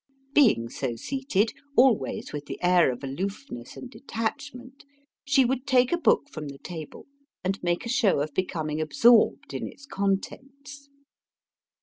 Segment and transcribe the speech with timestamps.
[0.33, 4.83] Being so seated, always with the air of aloofness and detachment,
[5.23, 7.05] she would take a book from the table
[7.43, 10.89] and make a show of becoming absorbed in its contents.